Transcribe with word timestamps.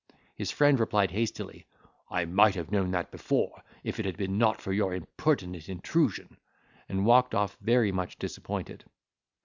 His 0.33 0.49
friend 0.49 0.79
replied 0.79 1.11
hastily, 1.11 1.67
"I 2.09 2.25
might 2.25 2.55
have 2.55 2.71
known 2.71 2.89
that 2.89 3.11
before 3.11 3.53
now, 3.57 3.63
if 3.83 3.99
it 3.99 4.05
had 4.07 4.19
not 4.31 4.57
been 4.57 4.61
for 4.63 4.73
your 4.73 4.95
impertinent 4.95 5.69
intrusion,"—and 5.69 7.05
walked 7.05 7.35
off 7.35 7.55
very 7.61 7.91
much 7.91 8.17
disappointed. 8.17 8.83